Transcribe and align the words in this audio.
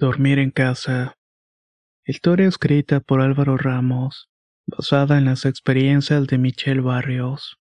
Dormir 0.00 0.38
en 0.38 0.52
casa. 0.52 1.16
Historia 2.06 2.46
escrita 2.46 3.00
por 3.00 3.20
Álvaro 3.20 3.56
Ramos, 3.56 4.28
basada 4.64 5.18
en 5.18 5.24
las 5.24 5.44
experiencias 5.44 6.28
de 6.28 6.38
Michelle 6.38 6.80
Barrios. 6.80 7.58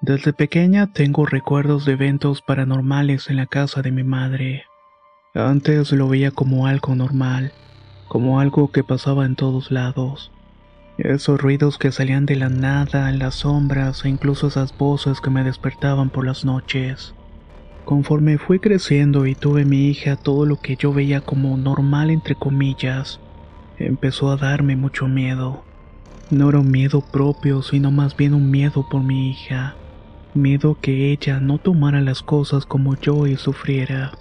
Desde 0.00 0.32
pequeña 0.32 0.92
tengo 0.92 1.26
recuerdos 1.26 1.84
de 1.84 1.92
eventos 1.92 2.42
paranormales 2.42 3.30
en 3.30 3.36
la 3.36 3.46
casa 3.46 3.82
de 3.82 3.92
mi 3.92 4.02
madre. 4.02 4.64
Antes 5.32 5.92
lo 5.92 6.08
veía 6.08 6.32
como 6.32 6.66
algo 6.66 6.96
normal, 6.96 7.52
como 8.08 8.40
algo 8.40 8.72
que 8.72 8.82
pasaba 8.82 9.26
en 9.26 9.36
todos 9.36 9.70
lados. 9.70 10.32
Esos 10.98 11.40
ruidos 11.40 11.78
que 11.78 11.92
salían 11.92 12.26
de 12.26 12.34
la 12.34 12.48
nada, 12.48 13.12
las 13.12 13.36
sombras 13.36 14.04
e 14.04 14.08
incluso 14.08 14.48
esas 14.48 14.76
voces 14.76 15.20
que 15.20 15.30
me 15.30 15.44
despertaban 15.44 16.10
por 16.10 16.26
las 16.26 16.44
noches. 16.44 17.14
Conforme 17.84 18.38
fui 18.38 18.60
creciendo 18.60 19.26
y 19.26 19.34
tuve 19.34 19.64
mi 19.64 19.88
hija, 19.88 20.16
todo 20.16 20.46
lo 20.46 20.56
que 20.56 20.76
yo 20.76 20.92
veía 20.92 21.20
como 21.20 21.56
normal 21.56 22.10
entre 22.10 22.36
comillas, 22.36 23.20
empezó 23.78 24.30
a 24.30 24.36
darme 24.36 24.76
mucho 24.76 25.08
miedo. 25.08 25.64
No 26.30 26.48
era 26.48 26.60
un 26.60 26.70
miedo 26.70 27.02
propio, 27.12 27.62
sino 27.62 27.90
más 27.90 28.16
bien 28.16 28.34
un 28.34 28.50
miedo 28.50 28.86
por 28.88 29.02
mi 29.02 29.30
hija. 29.30 29.76
Miedo 30.34 30.78
que 30.80 31.12
ella 31.12 31.40
no 31.40 31.58
tomara 31.58 32.00
las 32.00 32.22
cosas 32.22 32.64
como 32.64 32.96
yo 32.96 33.26
y 33.26 33.36
sufriera. 33.36 34.12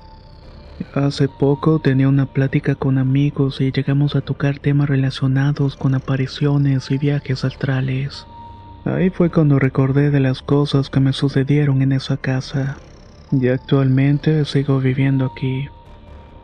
Hace 0.94 1.30
poco 1.30 1.80
tenía 1.80 2.10
una 2.10 2.26
plática 2.26 2.76
con 2.76 2.98
amigos 2.98 3.62
y 3.62 3.72
llegamos 3.72 4.16
a 4.16 4.22
tocar 4.22 4.60
temas 4.60 4.90
relacionados 4.90 5.78
con 5.78 5.96
apariciones 5.96 6.90
y 6.92 6.98
viajes 6.98 7.46
astrales. 7.46 8.26
Ahí 8.84 9.12
fue 9.12 9.30
cuando 9.30 9.60
recordé 9.60 10.10
de 10.10 10.20
las 10.20 10.42
cosas 10.42 10.90
que 10.90 11.00
me 11.00 11.14
sucedieron 11.14 11.82
en 11.82 11.92
esa 11.92 12.18
casa. 12.18 12.78
Y 13.32 13.48
actualmente 13.48 14.44
sigo 14.46 14.80
viviendo 14.80 15.26
aquí. 15.26 15.70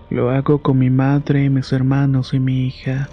Lo 0.09 0.29
hago 0.29 0.61
con 0.61 0.79
mi 0.79 0.89
madre, 0.89 1.49
mis 1.49 1.73
hermanos 1.73 2.33
y 2.33 2.39
mi 2.39 2.65
hija. 2.65 3.09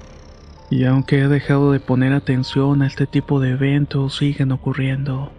Y 0.71 0.85
aunque 0.85 1.21
he 1.21 1.29
dejado 1.29 1.73
de 1.73 1.81
poner 1.81 2.13
atención 2.13 2.83
a 2.83 2.87
este 2.87 3.07
tipo 3.07 3.41
de 3.41 3.51
eventos, 3.51 4.17
siguen 4.17 4.53
ocurriendo. 4.53 5.33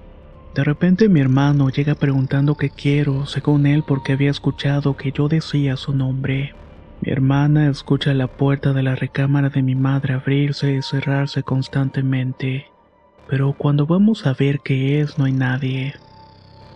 De 0.54 0.64
repente 0.64 1.10
mi 1.10 1.22
hermano 1.22 1.70
llega 1.70 1.96
preguntando 1.96 2.56
qué 2.56 2.70
quiero, 2.70 3.26
según 3.26 3.66
él 3.66 3.84
porque 3.88 4.14
había 4.14 4.32
escuchado 4.32 4.98
que 4.98 5.12
yo 5.12 5.28
decía 5.30 5.78
su 5.78 5.94
nombre. 5.94 6.54
Mi 7.02 7.12
hermana 7.12 7.70
escucha 7.70 8.14
la 8.14 8.28
puerta 8.28 8.74
de 8.74 8.84
la 8.84 8.96
recámara 8.96 9.50
de 9.50 9.62
mi 9.62 9.76
madre 9.76 10.14
abrirse 10.14 10.74
y 10.74 10.82
cerrarse 10.82 11.44
constantemente, 11.44 12.68
pero 13.28 13.54
cuando 13.54 13.86
vamos 13.86 14.26
a 14.26 14.34
ver 14.34 14.60
qué 14.64 15.02
es 15.02 15.18
no 15.18 15.26
hay 15.26 15.34
nadie. 15.34 15.94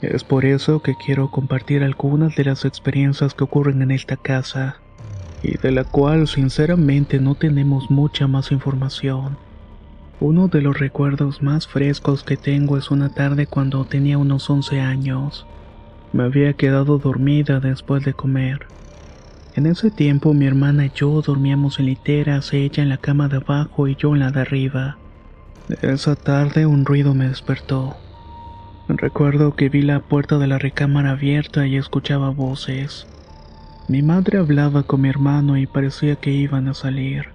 Es 0.02 0.24
por 0.24 0.46
eso 0.46 0.82
que 0.82 0.96
quiero 0.96 1.30
compartir 1.30 1.84
algunas 1.84 2.36
de 2.36 2.46
las 2.46 2.64
experiencias 2.64 3.34
que 3.34 3.44
ocurren 3.44 3.82
en 3.82 3.92
esta 3.92 4.16
casa, 4.16 4.78
y 5.44 5.58
de 5.58 5.72
la 5.72 5.84
cual 5.84 6.28
sinceramente 6.28 7.20
no 7.20 7.36
tenemos 7.36 7.92
mucha 7.92 8.28
más 8.28 8.52
información. 8.52 9.38
Uno 10.22 10.48
de 10.48 10.62
los 10.62 10.78
recuerdos 10.80 11.42
más 11.42 11.68
frescos 11.68 12.24
que 12.24 12.38
tengo 12.38 12.78
es 12.78 12.92
una 12.92 13.10
tarde 13.10 13.46
cuando 13.48 13.84
tenía 13.86 14.18
unos 14.18 14.50
11 14.50 14.80
años. 14.80 15.46
Me 16.14 16.24
había 16.24 16.54
quedado 16.54 16.98
dormida 16.98 17.60
después 17.60 18.04
de 18.04 18.14
comer. 18.14 18.68
En 19.56 19.66
ese 19.66 19.92
tiempo 19.92 20.34
mi 20.34 20.46
hermana 20.46 20.86
y 20.86 20.92
yo 20.96 21.22
dormíamos 21.22 21.80
en 21.80 21.88
literas, 21.88 22.54
ella 22.54 22.84
en 22.84 22.90
la 22.90 22.98
cama 22.98 23.28
de 23.28 23.38
abajo 23.38 23.88
y 23.88 23.96
yo 23.96 24.14
en 24.14 24.20
la 24.20 24.32
de 24.32 24.42
arriba. 24.42 24.98
Esa 25.82 26.16
tarde 26.16 26.66
un 26.66 26.86
ruido 26.86 27.14
me 27.14 27.28
despertó. 27.28 27.96
Recuerdo 28.98 29.56
que 29.56 29.70
vi 29.70 29.84
la 29.84 30.00
puerta 30.00 30.40
de 30.40 30.48
la 30.48 30.58
recámara 30.58 31.12
abierta 31.12 31.68
y 31.68 31.76
escuchaba 31.76 32.32
voces. 32.32 33.08
Mi 33.88 34.02
madre 34.02 34.40
hablaba 34.40 34.82
con 34.82 35.02
mi 35.02 35.10
hermano 35.10 35.58
y 35.58 35.68
parecía 35.68 36.16
que 36.16 36.32
iban 36.32 36.68
a 36.68 36.74
salir. 36.74 37.26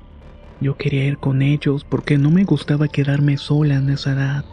Yo 0.58 0.74
quería 0.74 1.04
ir 1.04 1.18
con 1.18 1.42
ellos 1.42 1.84
porque 1.88 2.18
no 2.18 2.32
me 2.32 2.42
gustaba 2.42 2.88
quedarme 2.88 3.36
sola 3.36 3.76
en 3.76 3.88
esa 3.88 4.14
edad. 4.14 4.44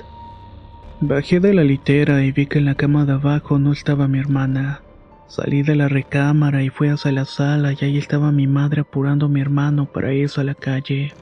Bajé 1.00 1.40
de 1.40 1.56
la 1.56 1.64
litera 1.64 2.24
y 2.24 2.32
vi 2.32 2.46
que 2.46 2.60
en 2.60 2.66
la 2.66 2.76
cama 2.76 3.06
de 3.06 3.14
abajo 3.14 3.58
no 3.58 3.72
estaba 3.72 4.08
mi 4.08 4.20
hermana. 4.20 4.84
Salí 5.28 5.64
de 5.64 5.76
la 5.76 5.88
recámara 5.88 6.62
y 6.62 6.70
fui 6.70 6.90
hacia 6.90 7.12
la 7.12 7.26
sala 7.26 7.74
y 7.74 7.84
ahí 7.84 7.98
estaba 7.98 8.32
mi 8.32 8.46
madre 8.46 8.82
apurando 8.82 9.26
a 9.26 9.30
mi 9.30 9.42
hermano 9.42 9.88
para 9.92 10.14
irse 10.14 10.42
a 10.42 10.44
la 10.44 10.54
calle. 10.54 11.14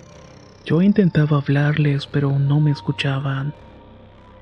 Yo 0.65 0.81
intentaba 0.81 1.37
hablarles 1.37 2.05
pero 2.07 2.37
no 2.37 2.59
me 2.59 2.71
escuchaban. 2.71 3.53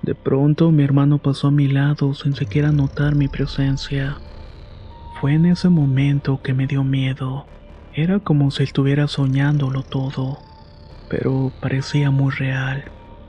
De 0.07 0.15
pronto 0.15 0.71
mi 0.71 0.83
hermano 0.83 1.17
pasó 1.17 1.49
a 1.49 1.51
mi 1.51 1.67
lado 1.67 2.13
sin 2.13 2.33
siquiera 2.33 2.71
notar 2.71 3.13
mi 3.13 3.27
presencia. 3.27 4.17
Fue 5.19 5.33
en 5.33 5.45
ese 5.45 5.67
momento 5.67 6.39
que 6.41 6.53
me 6.53 6.65
dio 6.65 6.85
miedo. 6.85 7.45
Era 7.93 8.19
como 8.19 8.49
si 8.49 8.63
estuviera 8.63 9.09
soñándolo 9.09 9.83
todo, 9.83 10.37
pero 11.09 11.51
parecía 11.61 12.09
muy 12.09 12.31
real. 12.31 12.85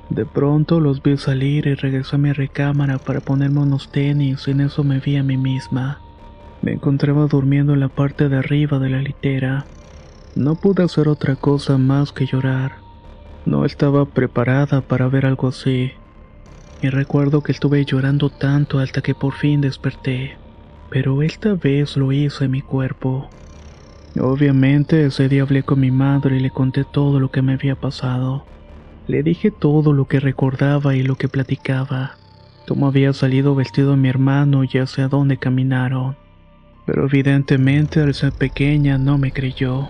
De 0.08 0.24
pronto 0.24 0.78
los 0.78 1.02
vi 1.02 1.16
salir 1.16 1.66
y 1.66 1.74
regresé 1.74 2.14
a 2.14 2.20
mi 2.20 2.30
recámara 2.30 2.98
para 2.98 3.18
ponerme 3.22 3.58
unos 3.58 3.90
tenis 3.90 4.46
y 4.46 4.52
en 4.52 4.60
eso 4.60 4.84
me 4.84 5.00
vi 5.00 5.16
a 5.16 5.24
mí 5.24 5.36
misma. 5.36 6.00
Me 6.62 6.74
encontraba 6.74 7.26
durmiendo 7.26 7.74
en 7.74 7.80
la 7.80 7.88
parte 7.88 8.28
de 8.28 8.36
arriba 8.36 8.78
de 8.78 8.90
la 8.90 9.02
litera. 9.02 9.66
No 10.36 10.54
pude 10.54 10.84
hacer 10.84 11.08
otra 11.08 11.34
cosa 11.34 11.76
más 11.76 12.12
que 12.12 12.24
llorar. 12.26 12.76
No 13.46 13.64
estaba 13.64 14.04
preparada 14.04 14.80
para 14.80 15.08
ver 15.08 15.26
algo 15.26 15.48
así. 15.48 15.90
Y 16.80 16.88
recuerdo 16.90 17.42
que 17.42 17.52
estuve 17.52 17.84
llorando 17.84 18.30
tanto 18.30 18.78
hasta 18.78 19.00
que 19.00 19.14
por 19.14 19.34
fin 19.34 19.60
desperté. 19.60 20.36
Pero 20.90 21.22
esta 21.22 21.54
vez 21.54 21.96
lo 21.96 22.12
hice 22.12 22.44
en 22.44 22.52
mi 22.52 22.62
cuerpo. 22.62 23.28
Obviamente 24.18 25.04
ese 25.04 25.28
día 25.28 25.42
hablé 25.42 25.62
con 25.62 25.80
mi 25.80 25.90
madre 25.90 26.36
y 26.36 26.40
le 26.40 26.50
conté 26.50 26.84
todo 26.84 27.20
lo 27.20 27.30
que 27.30 27.42
me 27.42 27.54
había 27.54 27.76
pasado. 27.76 28.44
Le 29.06 29.22
dije 29.22 29.50
todo 29.50 29.92
lo 29.92 30.06
que 30.06 30.20
recordaba 30.20 30.94
y 30.94 31.02
lo 31.02 31.16
que 31.16 31.28
platicaba, 31.28 32.16
cómo 32.66 32.86
había 32.86 33.12
salido 33.12 33.54
vestido 33.54 33.96
mi 33.96 34.08
hermano 34.08 34.64
y 34.64 34.78
hacia 34.78 35.08
dónde 35.08 35.38
caminaron. 35.38 36.16
Pero 36.86 37.06
evidentemente 37.06 38.00
al 38.00 38.14
ser 38.14 38.32
pequeña 38.32 38.98
no 38.98 39.18
me 39.18 39.32
creyó. 39.32 39.88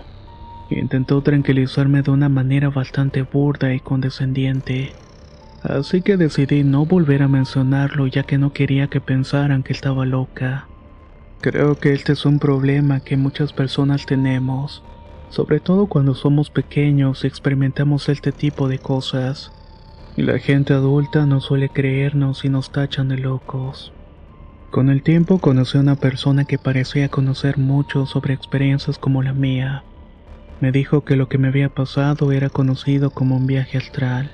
Intentó 0.69 1.21
tranquilizarme 1.21 2.01
de 2.01 2.11
una 2.11 2.29
manera 2.29 2.69
bastante 2.69 3.23
burda 3.23 3.73
y 3.73 3.79
condescendiente. 3.79 4.93
Así 5.63 6.01
que 6.01 6.15
decidí 6.15 6.63
no 6.63 6.85
volver 6.85 7.21
a 7.21 7.27
mencionarlo 7.27 8.07
ya 8.07 8.23
que 8.23 8.37
no 8.37 8.53
quería 8.53 8.87
que 8.87 9.01
pensaran 9.01 9.63
que 9.63 9.73
estaba 9.73 10.05
loca. 10.05 10.67
Creo 11.41 11.75
que 11.75 11.93
este 11.93 12.13
es 12.13 12.25
un 12.25 12.39
problema 12.39 13.01
que 13.01 13.17
muchas 13.17 13.53
personas 13.53 14.05
tenemos, 14.05 14.83
sobre 15.29 15.59
todo 15.59 15.87
cuando 15.87 16.15
somos 16.15 16.49
pequeños 16.49 17.23
y 17.23 17.27
experimentamos 17.27 18.09
este 18.09 18.31
tipo 18.31 18.67
de 18.67 18.79
cosas. 18.79 19.51
La 20.15 20.37
gente 20.39 20.73
adulta 20.73 21.25
no 21.25 21.39
suele 21.39 21.69
creernos 21.69 22.43
y 22.43 22.49
nos 22.49 22.71
tachan 22.71 23.09
de 23.09 23.17
locos. 23.17 23.93
Con 24.69 24.89
el 24.89 25.01
tiempo 25.01 25.39
conocí 25.39 25.77
a 25.77 25.81
una 25.81 25.95
persona 25.95 26.45
que 26.45 26.57
parecía 26.57 27.09
conocer 27.09 27.57
mucho 27.57 28.05
sobre 28.05 28.33
experiencias 28.33 28.97
como 28.97 29.23
la 29.23 29.33
mía. 29.33 29.83
Me 30.59 30.71
dijo 30.71 31.05
que 31.05 31.15
lo 31.15 31.29
que 31.29 31.37
me 31.37 31.47
había 31.47 31.69
pasado 31.69 32.31
era 32.31 32.49
conocido 32.49 33.11
como 33.11 33.37
un 33.37 33.47
viaje 33.47 33.77
astral, 33.77 34.29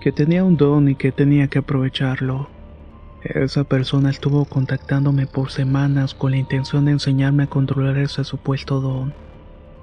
que 0.00 0.12
tenía 0.12 0.42
un 0.44 0.56
don 0.56 0.88
y 0.88 0.94
que 0.94 1.12
tenía 1.12 1.48
que 1.48 1.58
aprovecharlo. 1.58 2.48
Esa 3.22 3.64
persona 3.64 4.08
estuvo 4.08 4.46
contactándome 4.46 5.26
por 5.26 5.50
semanas 5.50 6.14
con 6.14 6.30
la 6.30 6.38
intención 6.38 6.86
de 6.86 6.92
enseñarme 6.92 7.42
a 7.44 7.48
controlar 7.48 7.98
ese 7.98 8.24
supuesto 8.24 8.80
don. 8.80 9.12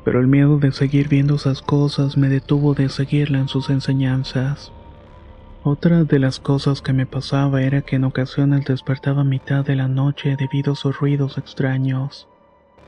Pero 0.04 0.20
el 0.20 0.28
miedo 0.28 0.58
de 0.58 0.72
seguir 0.72 1.08
viendo 1.08 1.36
esas 1.36 1.62
cosas 1.62 2.18
me 2.18 2.30
detuvo 2.30 2.74
de 2.74 2.90
seguirla 2.90 3.38
en 3.38 3.48
sus 3.48 3.70
enseñanzas. 3.70 4.72
Otra 5.64 6.04
de 6.04 6.18
las 6.18 6.40
cosas 6.40 6.82
que 6.82 6.94
me 6.94 7.06
pasaba 7.06 7.62
era 7.62 7.82
que 7.82 7.98
en 7.98 8.06
ocasiones 8.06 8.66
despertaba 8.66 9.22
a 9.22 9.26
mitad 9.26 9.66
de 9.66 9.76
la 9.76 9.88
noche 9.88 10.36
debido 10.36 10.74
a 10.74 10.76
sus 10.76 10.98
ruidos 10.98 11.38
extraños, 11.38 12.28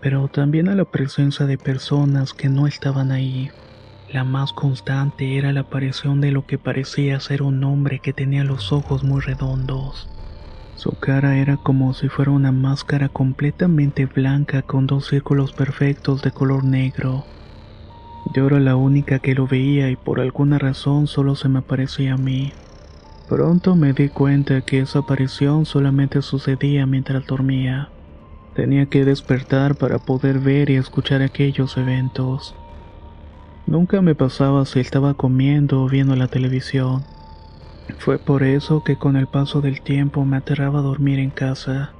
pero 0.01 0.29
también 0.29 0.67
a 0.67 0.75
la 0.75 0.85
presencia 0.85 1.45
de 1.45 1.57
personas 1.57 2.33
que 2.33 2.49
no 2.49 2.65
estaban 2.65 3.11
ahí. 3.11 3.51
La 4.11 4.23
más 4.23 4.53
constante 4.53 5.38
era 5.38 5.53
la 5.53 5.61
aparición 5.61 6.19
de 6.19 6.31
lo 6.31 6.47
que 6.47 6.57
parecía 6.57 7.19
ser 7.19 7.44
un 7.44 7.63
hombre 7.63 8.00
que 8.00 8.11
tenía 8.11 8.44
los 8.44 8.71
ojos 8.71 9.03
muy 9.03 9.21
redondos. 9.21 10.09
Su 10.73 10.94
cara 10.94 11.38
era 11.38 11.57
como 11.57 11.94
si 11.94 12.09
fuera 12.09 12.31
una 12.31 12.51
máscara 12.51 13.09
completamente 13.09 14.07
blanca 14.07 14.63
con 14.63 14.88
dos 14.88 15.06
círculos 15.07 15.53
perfectos 15.53 16.23
de 16.23 16.31
color 16.31 16.63
negro. 16.63 17.23
Yo 18.33 18.47
era 18.47 18.59
la 18.59 18.75
única 18.75 19.19
que 19.19 19.35
lo 19.35 19.45
veía 19.45 19.91
y 19.91 19.95
por 19.95 20.19
alguna 20.19 20.57
razón 20.57 21.06
solo 21.06 21.35
se 21.35 21.47
me 21.47 21.59
aparecía 21.59 22.15
a 22.15 22.17
mí. 22.17 22.51
Pronto 23.27 23.75
me 23.75 23.94
di 23.94 24.09
cuenta 24.09 24.61
que 24.61 24.79
esa 24.79 25.00
aparición 25.00 25.67
solamente 25.67 26.23
sucedía 26.23 26.88
mientras 26.88 27.27
dormía. 27.27 27.89
Tenía 28.56 28.88
que 28.88 29.06
despertar 29.06 29.75
para 29.75 30.00
poder 30.00 30.39
ver 30.39 30.71
y 30.71 30.77
escuchar 30.77 31.21
aquellos 31.21 31.77
eventos. 31.77 32.56
Nunca 33.69 34.01
me 34.01 34.16
pasaba 34.16 34.66
si 34.66 34.80
estaba 34.80 35.13
comiendo 35.13 35.83
o 35.83 35.88
viendo 35.88 36.16
la 36.16 36.27
televisión. 36.27 37.04
Fue 38.00 38.18
por 38.18 38.42
eso 38.42 38.83
que 38.83 38.95
con 38.95 39.16
el 39.16 39.27
paso 39.27 39.62
del 39.62 39.81
tiempo 39.81 40.25
me 40.25 40.38
aterraba 40.38 40.81
dormir 40.81 41.19
en 41.19 41.30
casa. 41.30 41.94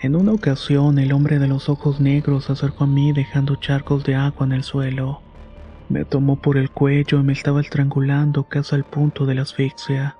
En 0.00 0.16
una 0.16 0.32
ocasión 0.32 0.98
el 0.98 1.12
hombre 1.12 1.38
de 1.38 1.46
los 1.46 1.68
ojos 1.68 2.00
negros 2.00 2.46
se 2.46 2.52
acercó 2.54 2.82
a 2.82 2.88
mí 2.88 3.12
dejando 3.12 3.54
charcos 3.54 4.02
de 4.02 4.16
agua 4.16 4.44
en 4.44 4.50
el 4.54 4.64
suelo. 4.64 5.20
Me 5.88 6.04
tomó 6.04 6.34
por 6.34 6.56
el 6.56 6.72
cuello 6.72 7.20
y 7.20 7.22
me 7.22 7.32
estaba 7.32 7.60
estrangulando 7.60 8.48
casi 8.48 8.74
al 8.74 8.82
punto 8.82 9.24
de 9.24 9.36
la 9.36 9.42
asfixia. 9.42 10.16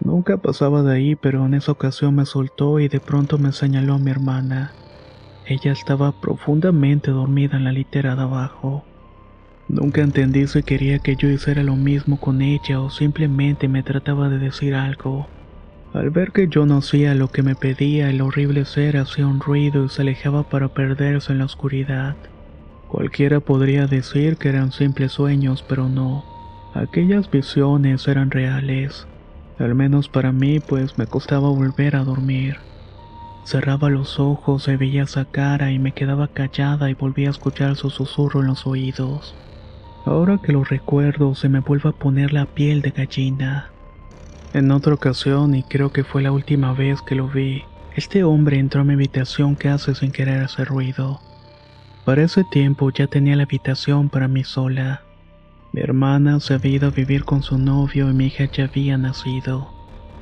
Nunca 0.00 0.36
pasaba 0.36 0.82
de 0.82 0.96
ahí, 0.96 1.16
pero 1.16 1.46
en 1.46 1.54
esa 1.54 1.72
ocasión 1.72 2.14
me 2.14 2.26
soltó 2.26 2.78
y 2.78 2.88
de 2.88 3.00
pronto 3.00 3.38
me 3.38 3.52
señaló 3.52 3.94
a 3.94 3.98
mi 3.98 4.10
hermana. 4.10 4.72
Ella 5.46 5.72
estaba 5.72 6.12
profundamente 6.20 7.10
dormida 7.10 7.56
en 7.56 7.64
la 7.64 7.72
litera 7.72 8.16
de 8.16 8.22
abajo. 8.22 8.84
Nunca 9.72 10.00
entendí 10.00 10.48
si 10.48 10.64
quería 10.64 10.98
que 10.98 11.14
yo 11.14 11.28
hiciera 11.28 11.62
lo 11.62 11.76
mismo 11.76 12.18
con 12.18 12.42
ella 12.42 12.80
o 12.80 12.90
simplemente 12.90 13.68
me 13.68 13.84
trataba 13.84 14.28
de 14.28 14.40
decir 14.40 14.74
algo. 14.74 15.28
Al 15.92 16.10
ver 16.10 16.32
que 16.32 16.48
yo 16.48 16.66
no 16.66 16.78
hacía 16.78 17.14
lo 17.14 17.28
que 17.28 17.44
me 17.44 17.54
pedía, 17.54 18.10
el 18.10 18.20
horrible 18.20 18.64
ser 18.64 18.96
hacía 18.96 19.28
un 19.28 19.38
ruido 19.38 19.84
y 19.84 19.88
se 19.88 20.02
alejaba 20.02 20.42
para 20.42 20.74
perderse 20.74 21.30
en 21.30 21.38
la 21.38 21.44
oscuridad. 21.44 22.16
Cualquiera 22.88 23.38
podría 23.38 23.86
decir 23.86 24.38
que 24.38 24.48
eran 24.48 24.72
simples 24.72 25.12
sueños, 25.12 25.64
pero 25.68 25.88
no. 25.88 26.24
Aquellas 26.74 27.30
visiones 27.30 28.08
eran 28.08 28.32
reales. 28.32 29.06
Al 29.60 29.76
menos 29.76 30.08
para 30.08 30.32
mí, 30.32 30.58
pues 30.58 30.98
me 30.98 31.06
costaba 31.06 31.48
volver 31.48 31.94
a 31.94 32.02
dormir. 32.02 32.56
Cerraba 33.44 33.88
los 33.88 34.18
ojos 34.18 34.66
y 34.66 34.74
veía 34.74 35.04
esa 35.04 35.26
cara 35.26 35.70
y 35.70 35.78
me 35.78 35.92
quedaba 35.92 36.26
callada 36.26 36.90
y 36.90 36.94
volvía 36.94 37.28
a 37.28 37.30
escuchar 37.30 37.76
su 37.76 37.90
susurro 37.90 38.40
en 38.40 38.48
los 38.48 38.66
oídos. 38.66 39.36
Ahora 40.04 40.38
que 40.38 40.52
lo 40.52 40.64
recuerdo, 40.64 41.34
se 41.34 41.48
me 41.48 41.60
vuelve 41.60 41.90
a 41.90 41.92
poner 41.92 42.32
la 42.32 42.46
piel 42.46 42.82
de 42.82 42.90
gallina. 42.90 43.70
En 44.52 44.70
otra 44.72 44.94
ocasión, 44.94 45.54
y 45.54 45.62
creo 45.62 45.92
que 45.92 46.04
fue 46.04 46.22
la 46.22 46.32
última 46.32 46.72
vez 46.72 47.00
que 47.02 47.14
lo 47.14 47.28
vi, 47.28 47.62
este 47.94 48.24
hombre 48.24 48.58
entró 48.58 48.80
a 48.80 48.84
mi 48.84 48.94
habitación 48.94 49.54
casi 49.54 49.94
sin 49.94 50.10
querer 50.10 50.42
hacer 50.42 50.68
ruido. 50.68 51.20
Para 52.04 52.22
ese 52.22 52.44
tiempo 52.44 52.90
ya 52.90 53.06
tenía 53.06 53.36
la 53.36 53.42
habitación 53.42 54.08
para 54.08 54.26
mí 54.26 54.42
sola. 54.42 55.02
Mi 55.72 55.82
hermana 55.82 56.40
se 56.40 56.54
había 56.54 56.76
ido 56.76 56.88
a 56.88 56.90
vivir 56.90 57.24
con 57.24 57.42
su 57.42 57.58
novio 57.58 58.10
y 58.10 58.14
mi 58.14 58.26
hija 58.26 58.46
ya 58.46 58.64
había 58.64 58.98
nacido. 58.98 59.68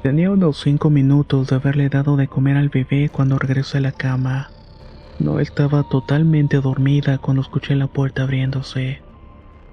Tenía 0.03 0.31
unos 0.31 0.61
cinco 0.61 0.91
minutos 0.91 1.49
de 1.49 1.57
haberle 1.57 1.89
dado 1.89 2.17
de 2.17 2.29
comer 2.29 2.57
al 2.57 2.69
bebé 2.69 3.09
cuando 3.09 3.39
regresé 3.39 3.79
a 3.79 3.83
la 3.83 3.93
cama. 3.93 4.51
No 5.19 5.41
estaba 5.41 5.83
totalmente 5.89 6.61
dormida 6.61 7.19
cuando 7.19 7.43
escuché 7.43 7.75
la 7.75 7.87
puerta 7.87 8.25
abriéndose. 8.25 9.01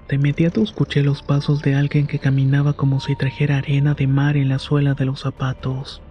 De 0.08 0.16
inmediato 0.16 0.62
escuché 0.62 1.02
los 1.02 1.22
pasos 1.22 1.62
de 1.62 1.74
alguien 1.74 2.06
que 2.06 2.20
caminaba 2.20 2.74
como 2.74 3.00
si 3.00 3.16
trajera 3.16 3.58
arena 3.58 3.94
de 3.94 4.06
mar 4.06 4.36
en 4.36 4.48
la 4.48 4.60
suela 4.60 4.94
de 4.94 5.04
los 5.04 5.20
zapatos. 5.20 6.04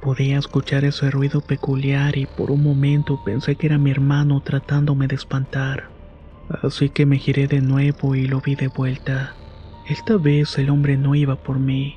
Podía 0.00 0.38
escuchar 0.38 0.84
ese 0.84 1.10
ruido 1.10 1.42
peculiar 1.42 2.16
y 2.16 2.26
por 2.26 2.50
un 2.50 2.62
momento 2.62 3.20
pensé 3.24 3.56
que 3.56 3.66
era 3.66 3.78
mi 3.78 3.90
hermano 3.90 4.40
tratándome 4.40 5.08
de 5.08 5.16
espantar. 5.16 5.92
Así 6.48 6.88
que 6.88 7.04
me 7.04 7.18
giré 7.18 7.48
de 7.48 7.60
nuevo 7.60 8.14
y 8.14 8.26
lo 8.26 8.40
vi 8.40 8.54
de 8.54 8.68
vuelta. 8.68 9.38
Esta 9.84 10.16
vez 10.16 10.56
el 10.56 10.70
hombre 10.70 10.96
no 10.96 11.14
iba 11.14 11.36
por 11.36 11.58
mí. 11.58 11.96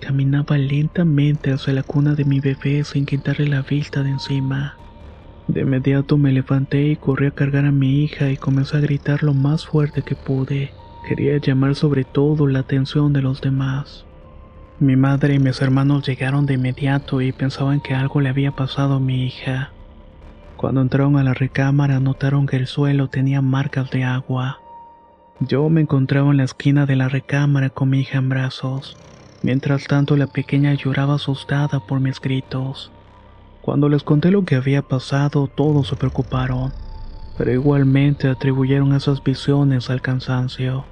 Caminaba 0.00 0.58
lentamente 0.58 1.52
hacia 1.52 1.72
la 1.72 1.82
cuna 1.82 2.14
de 2.14 2.24
mi 2.24 2.38
bebé 2.40 2.84
sin 2.84 3.06
quitarle 3.06 3.48
la 3.48 3.62
vista 3.62 4.04
de 4.04 4.10
encima. 4.10 4.81
De 5.48 5.62
inmediato 5.62 6.16
me 6.16 6.32
levanté 6.32 6.88
y 6.88 6.96
corrí 6.96 7.26
a 7.26 7.30
cargar 7.32 7.64
a 7.64 7.72
mi 7.72 8.04
hija 8.04 8.30
y 8.30 8.36
comencé 8.36 8.76
a 8.76 8.80
gritar 8.80 9.22
lo 9.22 9.34
más 9.34 9.66
fuerte 9.66 10.02
que 10.02 10.14
pude. 10.14 10.72
Quería 11.06 11.36
llamar 11.38 11.74
sobre 11.74 12.04
todo 12.04 12.46
la 12.46 12.60
atención 12.60 13.12
de 13.12 13.22
los 13.22 13.40
demás. 13.40 14.06
Mi 14.78 14.96
madre 14.96 15.34
y 15.34 15.38
mis 15.38 15.60
hermanos 15.60 16.06
llegaron 16.06 16.46
de 16.46 16.54
inmediato 16.54 17.20
y 17.20 17.32
pensaban 17.32 17.80
que 17.80 17.94
algo 17.94 18.20
le 18.20 18.28
había 18.28 18.52
pasado 18.52 18.94
a 18.94 19.00
mi 19.00 19.26
hija. 19.26 19.72
Cuando 20.56 20.80
entraron 20.80 21.16
a 21.16 21.24
la 21.24 21.34
recámara 21.34 21.98
notaron 21.98 22.46
que 22.46 22.56
el 22.56 22.66
suelo 22.66 23.08
tenía 23.08 23.42
marcas 23.42 23.90
de 23.90 24.04
agua. 24.04 24.60
Yo 25.40 25.68
me 25.68 25.80
encontraba 25.80 26.30
en 26.30 26.36
la 26.36 26.44
esquina 26.44 26.86
de 26.86 26.94
la 26.94 27.08
recámara 27.08 27.68
con 27.70 27.90
mi 27.90 28.00
hija 28.00 28.18
en 28.18 28.28
brazos. 28.28 28.96
Mientras 29.42 29.88
tanto 29.88 30.16
la 30.16 30.28
pequeña 30.28 30.72
lloraba 30.74 31.16
asustada 31.16 31.80
por 31.80 31.98
mis 31.98 32.20
gritos. 32.20 32.92
Cuando 33.62 33.88
les 33.88 34.02
conté 34.02 34.32
lo 34.32 34.44
que 34.44 34.56
había 34.56 34.82
pasado, 34.82 35.46
todos 35.46 35.86
se 35.86 35.94
preocuparon, 35.94 36.72
pero 37.38 37.52
igualmente 37.52 38.28
atribuyeron 38.28 38.92
esas 38.92 39.22
visiones 39.22 39.88
al 39.88 40.02
cansancio. 40.02 40.84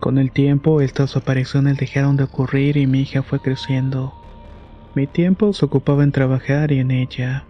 Con 0.00 0.16
el 0.16 0.32
tiempo, 0.32 0.80
estas 0.80 1.16
apariciones 1.16 1.76
dejaron 1.76 2.16
de 2.16 2.24
ocurrir 2.24 2.78
y 2.78 2.86
mi 2.86 3.02
hija 3.02 3.22
fue 3.22 3.40
creciendo. 3.40 4.14
Mi 4.94 5.06
tiempo 5.06 5.52
se 5.52 5.66
ocupaba 5.66 6.02
en 6.02 6.12
trabajar 6.12 6.72
y 6.72 6.78
en 6.78 6.90
ella. 6.90 7.44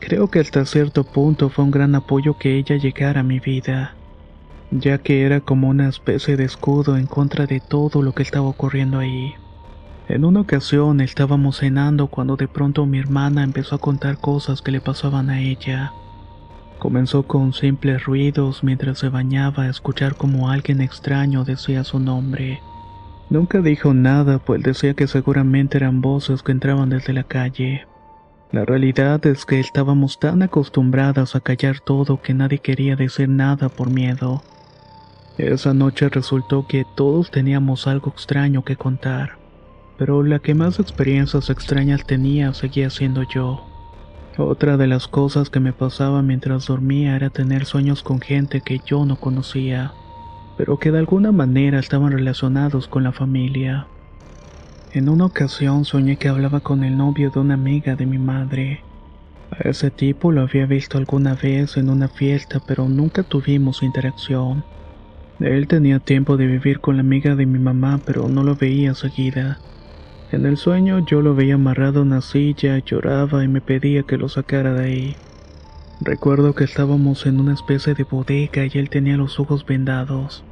Creo 0.00 0.28
que 0.28 0.40
hasta 0.40 0.66
cierto 0.66 1.04
punto 1.04 1.48
fue 1.48 1.64
un 1.64 1.70
gran 1.70 1.94
apoyo 1.94 2.36
que 2.36 2.58
ella 2.58 2.76
llegara 2.76 3.20
a 3.20 3.24
mi 3.24 3.38
vida, 3.38 3.94
ya 4.72 4.98
que 4.98 5.22
era 5.22 5.40
como 5.40 5.68
una 5.68 5.88
especie 5.88 6.36
de 6.36 6.44
escudo 6.44 6.96
en 6.96 7.06
contra 7.06 7.46
de 7.46 7.60
todo 7.60 8.02
lo 8.02 8.12
que 8.12 8.24
estaba 8.24 8.48
ocurriendo 8.48 8.98
ahí. 8.98 9.34
En 10.12 10.26
una 10.26 10.40
ocasión 10.40 11.00
estábamos 11.00 11.56
cenando 11.56 12.06
cuando 12.08 12.36
de 12.36 12.46
pronto 12.46 12.84
mi 12.84 12.98
hermana 12.98 13.44
empezó 13.44 13.76
a 13.76 13.78
contar 13.78 14.18
cosas 14.18 14.60
que 14.60 14.70
le 14.70 14.82
pasaban 14.82 15.30
a 15.30 15.40
ella. 15.40 15.94
Comenzó 16.78 17.22
con 17.22 17.54
simples 17.54 18.04
ruidos 18.04 18.62
mientras 18.62 18.98
se 18.98 19.08
bañaba 19.08 19.62
a 19.62 19.68
escuchar 19.70 20.14
como 20.14 20.50
alguien 20.50 20.82
extraño 20.82 21.44
decía 21.44 21.82
su 21.82 21.98
nombre. 21.98 22.60
Nunca 23.30 23.62
dijo 23.62 23.94
nada, 23.94 24.38
pues 24.38 24.62
decía 24.62 24.92
que 24.92 25.06
seguramente 25.06 25.78
eran 25.78 26.02
voces 26.02 26.42
que 26.42 26.52
entraban 26.52 26.90
desde 26.90 27.14
la 27.14 27.24
calle. 27.24 27.86
La 28.50 28.66
realidad 28.66 29.24
es 29.24 29.46
que 29.46 29.60
estábamos 29.60 30.20
tan 30.20 30.42
acostumbradas 30.42 31.36
a 31.36 31.40
callar 31.40 31.80
todo 31.80 32.20
que 32.20 32.34
nadie 32.34 32.58
quería 32.58 32.96
decir 32.96 33.30
nada 33.30 33.70
por 33.70 33.88
miedo. 33.88 34.42
Esa 35.38 35.72
noche 35.72 36.10
resultó 36.10 36.66
que 36.66 36.84
todos 36.96 37.30
teníamos 37.30 37.86
algo 37.86 38.10
extraño 38.10 38.62
que 38.62 38.76
contar 38.76 39.40
pero 39.98 40.22
la 40.22 40.38
que 40.38 40.54
más 40.54 40.80
experiencias 40.80 41.50
extrañas 41.50 42.04
tenía 42.06 42.54
seguía 42.54 42.90
siendo 42.90 43.22
yo. 43.22 43.64
Otra 44.38 44.76
de 44.76 44.86
las 44.86 45.08
cosas 45.08 45.50
que 45.50 45.60
me 45.60 45.72
pasaba 45.72 46.22
mientras 46.22 46.66
dormía 46.66 47.16
era 47.16 47.28
tener 47.28 47.66
sueños 47.66 48.02
con 48.02 48.20
gente 48.20 48.62
que 48.62 48.80
yo 48.84 49.04
no 49.04 49.16
conocía, 49.16 49.92
pero 50.56 50.78
que 50.78 50.90
de 50.90 51.00
alguna 51.00 51.32
manera 51.32 51.78
estaban 51.78 52.12
relacionados 52.12 52.88
con 52.88 53.02
la 53.02 53.12
familia. 53.12 53.86
En 54.92 55.08
una 55.08 55.26
ocasión 55.26 55.84
soñé 55.84 56.16
que 56.16 56.28
hablaba 56.28 56.60
con 56.60 56.84
el 56.84 56.96
novio 56.96 57.30
de 57.30 57.40
una 57.40 57.54
amiga 57.54 57.94
de 57.94 58.06
mi 58.06 58.18
madre. 58.18 58.80
A 59.50 59.68
ese 59.68 59.90
tipo 59.90 60.32
lo 60.32 60.42
había 60.42 60.66
visto 60.66 60.96
alguna 60.96 61.34
vez 61.34 61.76
en 61.76 61.90
una 61.90 62.08
fiesta, 62.08 62.60
pero 62.66 62.88
nunca 62.88 63.22
tuvimos 63.22 63.82
interacción. 63.82 64.64
Él 65.40 65.66
tenía 65.66 65.98
tiempo 65.98 66.36
de 66.36 66.46
vivir 66.46 66.80
con 66.80 66.96
la 66.96 67.02
amiga 67.02 67.34
de 67.34 67.46
mi 67.46 67.58
mamá, 67.58 68.00
pero 68.04 68.28
no 68.28 68.44
lo 68.44 68.54
veía 68.54 68.94
seguida. 68.94 69.58
En 70.32 70.46
el 70.46 70.56
sueño 70.56 71.04
yo 71.04 71.20
lo 71.20 71.34
veía 71.34 71.56
amarrado 71.56 72.00
a 72.00 72.02
una 72.04 72.22
silla, 72.22 72.78
lloraba 72.78 73.44
y 73.44 73.48
me 73.48 73.60
pedía 73.60 74.04
que 74.04 74.16
lo 74.16 74.30
sacara 74.30 74.72
de 74.72 74.84
ahí. 74.84 75.16
Recuerdo 76.00 76.54
que 76.54 76.64
estábamos 76.64 77.26
en 77.26 77.38
una 77.38 77.52
especie 77.52 77.92
de 77.92 78.04
bodega 78.04 78.64
y 78.64 78.78
él 78.78 78.88
tenía 78.88 79.18
los 79.18 79.38
ojos 79.38 79.66
vendados. 79.66 80.42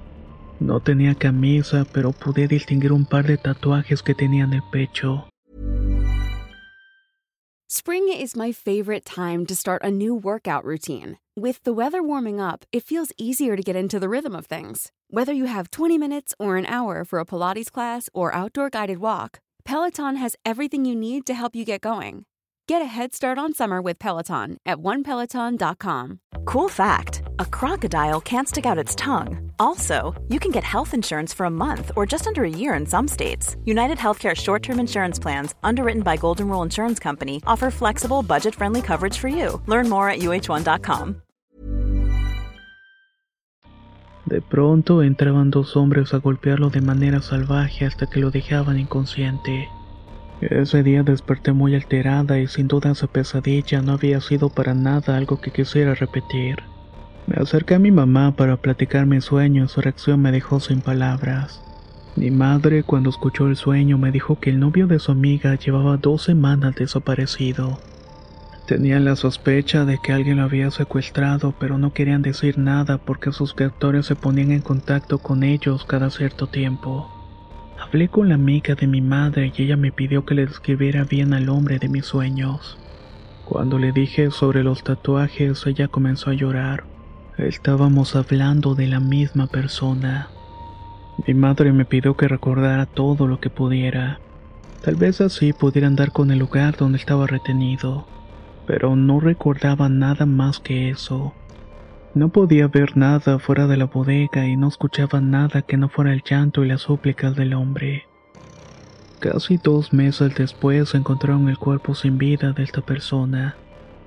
No 0.61 0.81
tenía 0.81 1.15
camisa, 1.15 1.87
pero 1.91 2.13
pude 2.13 2.47
distinguir 2.47 2.93
un 2.93 3.07
par 3.07 3.27
de 3.27 3.39
tatuajes 3.39 4.03
que 4.03 4.15
tenía 4.15 4.45
en 4.45 4.53
el 4.53 4.63
pecho. 4.71 5.27
Spring 7.67 8.09
is 8.09 8.37
my 8.37 8.53
favorite 8.53 9.07
time 9.07 9.47
to 9.47 9.55
start 9.55 9.83
a 9.83 9.91
new 9.91 10.15
workout 10.15 10.65
routine. 10.65 11.17
With 11.37 11.63
the 11.63 11.73
weather 11.73 12.03
warming 12.03 12.39
up, 12.39 12.67
it 12.71 12.85
feels 12.85 13.13
easier 13.17 13.57
to 13.57 13.63
get 13.63 13.77
into 13.77 13.99
the 13.99 14.09
rhythm 14.11 14.35
of 14.35 14.47
things. 14.47 14.93
Whether 15.09 15.33
you 15.33 15.47
have 15.47 15.71
20 15.71 15.97
minutes 15.97 16.35
or 16.39 16.59
an 16.59 16.67
hour 16.67 17.05
for 17.05 17.19
a 17.19 17.25
Pilates 17.25 17.71
class 17.73 18.11
or 18.13 18.35
outdoor 18.35 18.69
guided 18.71 18.99
walk, 18.99 19.41
Peloton 19.65 20.17
has 20.17 20.37
everything 20.45 20.85
you 20.85 20.95
need 20.97 21.27
to 21.27 21.35
help 21.35 21.55
you 21.55 21.65
get 21.65 21.81
going. 21.81 22.25
Get 22.71 22.83
a 22.83 22.87
head 22.87 23.15
start 23.15 23.37
on 23.37 23.53
summer 23.53 23.83
with 23.83 23.99
Peloton 23.99 24.59
at 24.65 24.79
onepeloton.com. 24.79 26.21
Cool 26.45 26.69
fact 26.69 27.23
a 27.41 27.45
crocodile 27.45 28.21
can't 28.21 28.49
stick 28.49 28.65
out 28.65 28.79
its 28.79 28.95
tongue. 28.95 29.51
Also, 29.59 30.15
you 30.29 30.39
can 30.39 30.53
get 30.53 30.63
health 30.63 30.95
insurance 30.95 31.33
for 31.33 31.47
a 31.47 31.51
month 31.51 31.91
or 31.97 32.07
just 32.07 32.27
under 32.29 32.45
a 32.45 32.49
year 32.49 32.75
in 32.75 32.87
some 32.87 33.09
states. 33.09 33.57
United 33.65 33.99
Healthcare 33.99 34.37
short 34.37 34.63
term 34.63 34.79
insurance 34.79 35.19
plans, 35.19 35.55
underwritten 35.65 36.03
by 36.03 36.17
Golden 36.17 36.49
Rule 36.49 36.63
Insurance 36.63 37.01
Company, 37.01 37.43
offer 37.45 37.71
flexible, 37.73 38.23
budget 38.23 38.55
friendly 38.55 38.83
coverage 38.83 39.19
for 39.19 39.29
you. 39.29 39.61
Learn 39.67 39.89
more 39.89 40.09
at 40.09 40.21
uh1.com. 40.21 41.23
De 44.31 44.41
pronto 44.41 45.03
entraban 45.03 45.51
dos 45.51 45.77
hombres 45.77 46.15
a 46.15 46.19
golpearlo 46.19 46.71
de 46.71 46.81
manera 46.81 47.21
salvaje 47.21 47.85
hasta 47.85 48.07
que 48.07 48.21
lo 48.21 48.31
dejaban 48.31 48.79
inconsciente. 48.79 49.69
Ese 50.41 50.85
día 50.85 51.03
desperté 51.03 51.53
muy 51.53 51.75
alterada 51.75 52.39
y 52.39 52.47
sin 52.47 52.69
duda 52.69 52.93
esa 52.93 53.09
pesadilla 53.09 53.83
no 53.83 53.93
había 53.93 54.21
sido 54.21 54.49
para 54.49 54.73
nada 54.73 55.17
algo 55.17 55.41
que 55.41 55.51
quisiera 55.51 55.97
repetir. 55.97 56.59
Me 57.27 57.43
acerqué 57.43 57.75
a 57.75 57.81
mi 57.81 57.91
mamá 57.91 58.37
para 58.37 58.57
platicar 58.57 59.05
mi 59.05 59.21
sueño 59.21 59.65
y 59.65 59.69
su 59.69 59.81
reacción 59.81 60.23
me 60.23 60.31
dejó 60.31 60.61
sin 60.61 60.81
palabras. 60.81 61.61
Mi 62.15 62.31
madre 62.31 62.85
cuando 62.85 63.11
escuchó 63.11 63.49
el 63.49 63.57
sueño 63.57 63.99
me 63.99 64.13
dijo 64.13 64.39
que 64.39 64.51
el 64.51 64.61
novio 64.61 64.87
de 64.87 65.01
su 65.01 65.11
amiga 65.11 65.57
llevaba 65.57 65.97
dos 65.97 66.23
semanas 66.23 66.77
desaparecido. 66.77 67.81
Tenían 68.71 69.05
la 69.05 69.17
sospecha 69.17 69.85
de 69.85 69.99
que 69.99 70.13
alguien 70.13 70.37
lo 70.37 70.45
había 70.45 70.71
secuestrado, 70.71 71.53
pero 71.59 71.77
no 71.77 71.93
querían 71.93 72.23
decir 72.23 72.57
nada 72.57 72.99
porque 72.99 73.33
sus 73.33 73.53
captores 73.53 74.07
se 74.07 74.15
ponían 74.15 74.53
en 74.53 74.61
contacto 74.61 75.19
con 75.19 75.43
ellos 75.43 75.85
cada 75.85 76.09
cierto 76.09 76.47
tiempo. 76.47 77.11
Hablé 77.81 78.07
con 78.07 78.29
la 78.29 78.37
amiga 78.37 78.77
de 78.77 78.87
mi 78.87 79.01
madre 79.01 79.53
y 79.57 79.63
ella 79.65 79.77
me 79.77 79.91
pidió 79.91 80.25
que 80.25 80.37
le 80.37 80.47
describiera 80.47 81.03
bien 81.03 81.35
al 81.35 81.49
hombre 81.49 81.81
de 81.81 81.89
mis 81.89 82.07
sueños. 82.07 82.79
Cuando 83.45 83.77
le 83.81 83.91
dije 83.91 84.31
sobre 84.31 84.63
los 84.63 84.85
tatuajes, 84.85 85.67
ella 85.67 85.89
comenzó 85.89 86.31
a 86.31 86.35
llorar. 86.35 86.85
Estábamos 87.39 88.15
hablando 88.15 88.77
de 88.77 88.87
la 88.87 89.01
misma 89.01 89.49
persona. 89.49 90.29
Mi 91.27 91.35
madre 91.35 91.73
me 91.73 91.87
pidió 91.87 92.17
que 92.17 92.29
recordara 92.29 92.87
todo 92.87 93.27
lo 93.27 93.41
que 93.41 93.51
pudiera. 93.51 94.21
Tal 94.85 94.95
vez 94.95 95.21
así 95.21 95.53
pudiera 95.53 95.89
andar 95.89 96.13
con 96.13 96.31
el 96.31 96.39
lugar 96.39 96.77
donde 96.77 96.99
estaba 96.99 97.27
retenido, 97.27 98.07
pero 98.71 98.95
no 98.95 99.19
recordaba 99.19 99.89
nada 99.89 100.27
más 100.27 100.61
que 100.61 100.91
eso. 100.91 101.35
No 102.15 102.29
podía 102.29 102.69
ver 102.69 102.97
nada 102.97 103.41
fuera 103.41 103.67
de 103.67 103.77
la 103.77 103.87
bodega 103.87 104.47
y 104.47 104.57
no 104.57 104.69
escuchaba 104.69 105.21
nada 105.21 105.63
que 105.63 105.77
no 105.77 105.89
fuera 105.89 106.13
el 106.13 106.23
llanto 106.23 106.65
y 106.65 106.69
las 106.69 106.83
súplicas 106.83 107.35
del 107.35 107.55
hombre. 107.55 108.07
Casi 109.19 109.57
dos 109.57 109.93
meses 109.93 110.37
después 110.37 110.95
encontraron 110.95 111.49
el 111.49 111.59
cuerpo 111.59 111.97
sin 111.97 112.17
vida 112.17 112.53
de 112.53 112.63
esta 112.63 112.81
persona. 112.81 113.57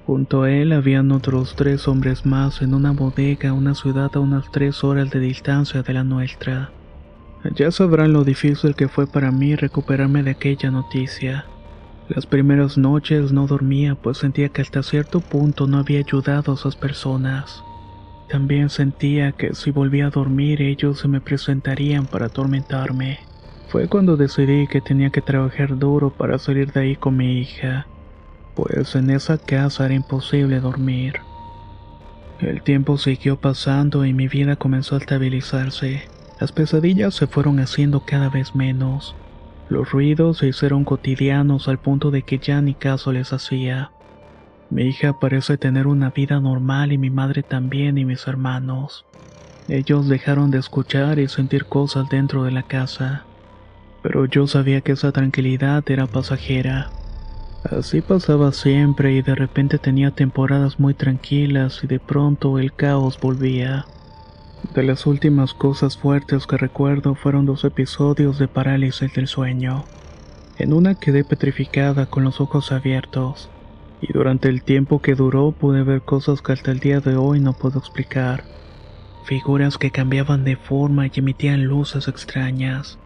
Junto 0.07 0.43
a 0.43 0.51
él 0.51 0.71
habían 0.71 1.11
otros 1.11 1.57
tres 1.57 1.85
hombres 1.89 2.25
más 2.25 2.61
en 2.61 2.73
una 2.73 2.91
bodega, 2.91 3.51
una 3.51 3.75
ciudad 3.75 4.11
a 4.13 4.21
unas 4.21 4.49
tres 4.49 4.81
horas 4.85 5.09
de 5.09 5.19
distancia 5.19 5.83
de 5.83 5.93
la 5.93 6.05
nuestra. 6.05 6.71
Ya 7.53 7.69
sabrán 7.69 8.13
lo 8.13 8.23
difícil 8.23 8.75
que 8.75 8.87
fue 8.87 9.07
para 9.07 9.29
mí 9.29 9.57
recuperarme 9.57 10.23
de 10.23 10.31
aquella 10.31 10.71
noticia. 10.71 11.47
Las 12.09 12.25
primeras 12.25 12.77
noches 12.77 13.31
no 13.31 13.47
dormía 13.47 13.95
pues 13.95 14.17
sentía 14.17 14.49
que 14.49 14.61
hasta 14.61 14.83
cierto 14.83 15.21
punto 15.21 15.67
no 15.67 15.77
había 15.77 15.99
ayudado 15.99 16.51
a 16.51 16.55
esas 16.55 16.75
personas. 16.75 17.63
También 18.29 18.69
sentía 18.69 19.31
que 19.31 19.55
si 19.55 19.71
volvía 19.71 20.07
a 20.07 20.09
dormir 20.09 20.61
ellos 20.61 20.99
se 20.99 21.07
me 21.07 21.21
presentarían 21.21 22.05
para 22.05 22.25
atormentarme. 22.25 23.19
Fue 23.69 23.87
cuando 23.87 24.17
decidí 24.17 24.67
que 24.67 24.81
tenía 24.81 25.11
que 25.11 25.21
trabajar 25.21 25.77
duro 25.77 26.09
para 26.09 26.37
salir 26.39 26.71
de 26.73 26.81
ahí 26.81 26.95
con 26.95 27.15
mi 27.15 27.39
hija, 27.39 27.87
pues 28.53 28.95
en 28.95 29.09
esa 29.09 29.37
casa 29.37 29.85
era 29.85 29.93
imposible 29.93 30.59
dormir. 30.59 31.21
El 32.39 32.61
tiempo 32.61 32.97
siguió 32.97 33.39
pasando 33.39 34.05
y 34.05 34.13
mi 34.13 34.27
vida 34.27 34.57
comenzó 34.57 34.95
a 34.95 34.99
estabilizarse. 34.99 36.03
Las 36.41 36.51
pesadillas 36.51 37.15
se 37.15 37.27
fueron 37.27 37.59
haciendo 37.59 38.01
cada 38.05 38.29
vez 38.29 38.53
menos. 38.55 39.15
Los 39.73 39.89
ruidos 39.89 40.37
se 40.37 40.47
hicieron 40.49 40.85
cotidianos 40.85 41.67
al 41.67 41.79
punto 41.79 42.11
de 42.11 42.21
que 42.21 42.37
ya 42.37 42.61
ni 42.61 42.75
caso 42.75 43.11
les 43.11 43.33
hacía. 43.33 43.89
Mi 44.69 44.83
hija 44.83 45.19
parece 45.19 45.57
tener 45.57 45.87
una 45.87 46.11
vida 46.11 46.39
normal 46.39 46.91
y 46.91 46.99
mi 46.99 47.09
madre 47.09 47.41
también 47.41 47.97
y 47.97 48.05
mis 48.05 48.27
hermanos. 48.27 49.03
Ellos 49.67 50.07
dejaron 50.07 50.51
de 50.51 50.59
escuchar 50.59 51.17
y 51.17 51.27
sentir 51.27 51.65
cosas 51.65 52.07
dentro 52.07 52.43
de 52.43 52.51
la 52.51 52.61
casa. 52.61 53.25
Pero 54.03 54.25
yo 54.25 54.45
sabía 54.45 54.81
que 54.81 54.91
esa 54.91 55.11
tranquilidad 55.11 55.83
era 55.89 56.05
pasajera. 56.05 56.91
Así 57.63 58.01
pasaba 58.01 58.51
siempre 58.51 59.13
y 59.13 59.23
de 59.23 59.33
repente 59.33 59.79
tenía 59.79 60.11
temporadas 60.11 60.79
muy 60.79 60.93
tranquilas 60.93 61.83
y 61.83 61.87
de 61.87 61.99
pronto 61.99 62.59
el 62.59 62.75
caos 62.75 63.19
volvía. 63.19 63.87
De 64.71 64.81
las 64.81 65.05
últimas 65.05 65.53
cosas 65.53 65.97
fuertes 65.97 66.47
que 66.47 66.57
recuerdo 66.57 67.13
fueron 67.15 67.45
dos 67.45 67.63
episodios 67.63 68.39
de 68.39 68.47
parálisis 68.47 69.13
del 69.13 69.27
sueño. 69.27 69.83
En 70.57 70.73
una 70.73 70.95
quedé 70.95 71.23
petrificada 71.23 72.07
con 72.07 72.23
los 72.23 72.41
ojos 72.41 72.71
abiertos 72.71 73.49
y 74.01 74.11
durante 74.11 74.49
el 74.49 74.63
tiempo 74.63 75.01
que 75.01 75.15
duró 75.15 75.51
pude 75.51 75.83
ver 75.83 76.01
cosas 76.01 76.41
que 76.41 76.53
hasta 76.53 76.71
el 76.71 76.79
día 76.79 76.99
de 76.99 77.15
hoy 77.15 77.39
no 77.39 77.53
puedo 77.53 77.77
explicar. 77.77 78.43
Figuras 79.25 79.77
que 79.77 79.91
cambiaban 79.91 80.43
de 80.43 80.57
forma 80.57 81.07
y 81.07 81.11
emitían 81.15 81.63
luces 81.65 82.07
extrañas. 82.07 82.97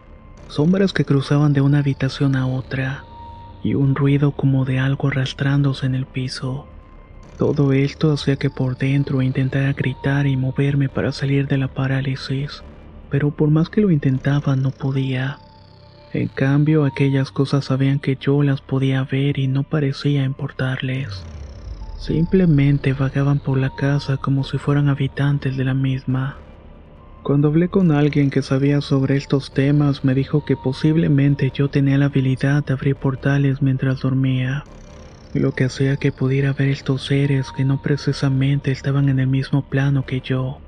Sombras 0.48 0.92
que 0.92 1.04
cruzaban 1.04 1.52
de 1.52 1.60
una 1.60 1.78
habitación 1.78 2.34
a 2.34 2.46
otra. 2.46 3.04
Y 3.62 3.74
un 3.74 3.94
ruido 3.94 4.32
como 4.32 4.64
de 4.64 4.78
algo 4.78 5.08
arrastrándose 5.08 5.86
en 5.86 5.94
el 5.94 6.06
piso. 6.06 6.66
Todo 7.38 7.72
esto 7.72 8.10
hacía 8.10 8.34
que 8.34 8.50
por 8.50 8.76
dentro 8.76 9.22
intentara 9.22 9.72
gritar 9.72 10.26
y 10.26 10.36
moverme 10.36 10.88
para 10.88 11.12
salir 11.12 11.46
de 11.46 11.56
la 11.56 11.68
parálisis. 11.68 12.64
Pero 13.10 13.30
por 13.30 13.48
más 13.48 13.68
que 13.68 13.80
lo 13.80 13.92
intentaba 13.92 14.56
no 14.56 14.72
podía. 14.72 15.38
En 16.12 16.26
cambio, 16.26 16.84
aquellas 16.84 17.30
cosas 17.30 17.66
sabían 17.66 18.00
que 18.00 18.16
yo 18.20 18.42
las 18.42 18.60
podía 18.60 19.04
ver 19.04 19.38
y 19.38 19.46
no 19.46 19.62
parecía 19.62 20.24
importarles. 20.24 21.22
Simplemente 21.96 22.92
vagaban 22.92 23.38
por 23.38 23.56
la 23.56 23.70
casa 23.70 24.16
como 24.16 24.42
si 24.42 24.58
fueran 24.58 24.88
habitantes 24.88 25.56
de 25.56 25.64
la 25.64 25.74
misma. 25.74 26.38
Cuando 27.22 27.48
hablé 27.48 27.68
con 27.68 27.92
alguien 27.92 28.30
que 28.30 28.42
sabía 28.42 28.80
sobre 28.80 29.16
estos 29.16 29.52
temas, 29.52 30.04
me 30.04 30.14
dijo 30.14 30.44
que 30.44 30.56
posiblemente 30.56 31.52
yo 31.54 31.68
tenía 31.68 31.98
la 31.98 32.06
habilidad 32.06 32.64
de 32.64 32.72
abrir 32.72 32.96
portales 32.96 33.60
mientras 33.60 34.00
dormía, 34.00 34.64
lo 35.34 35.52
que 35.52 35.64
hacía 35.64 35.96
que 35.96 36.12
pudiera 36.12 36.52
ver 36.52 36.68
estos 36.68 37.06
seres 37.06 37.52
que 37.56 37.64
no 37.64 37.82
precisamente 37.82 38.70
estaban 38.70 39.08
en 39.08 39.20
el 39.20 39.26
mismo 39.26 39.68
plano 39.68 40.04
que 40.04 40.20
yo, 40.20 40.58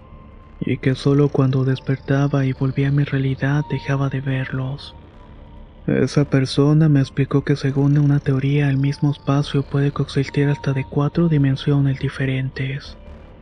y 0.61 0.79
que 0.79 0.95
solo 0.95 1.29
cuando 1.29 1.65
despertaba 1.65 2.45
y 2.45 2.53
volvía 2.53 2.89
a 2.89 2.93
mi 2.93 3.05
realidad 3.05 3.63
dejaba 3.71 4.09
de 4.09 4.21
verlos. 4.21 4.95
Esa 5.87 6.25
persona 6.27 6.89
me 6.89 7.01
explicó 7.01 7.43
que 7.43 7.57
según 7.57 7.99
una 7.99 8.21
teoría 8.21 8.69
el 8.69 8.77
mismo 8.77 9.11
espacio 9.11 9.63
puede 9.63 9.93
coexistir 9.93 10.49
hasta 10.49 10.73
de 10.73 10.85
cuatro 10.85 11.29
dimensiones 11.29 11.99
diferentes, 11.99 12.99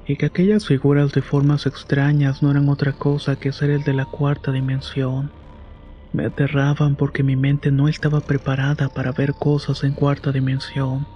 y 0.07 0.17
que 0.17 0.27
aquellas 0.27 0.67
figuras 0.67 1.13
de 1.13 1.21
formas 1.21 1.67
extrañas 1.67 2.43
no 2.43 2.51
eran 2.51 2.69
otra 2.69 2.93
cosa 2.93 3.37
que 3.37 3.53
seres 3.53 3.85
de 3.85 3.93
la 3.93 4.07
cuarta 4.07 4.53
dimensión. 4.53 5.31
Me 6.13 6.25
aterraban 6.25 6.97
porque 6.97 7.23
mi 7.23 7.37
mente 7.37 7.71
no 7.71 7.89
estaba 7.89 8.21
preparada 8.21 8.89
para 8.89 9.13
ver 9.13 9.35
cosas 9.35 9.85
en 9.85 9.93
cuarta 9.93 10.33
dimensión. 10.33 11.07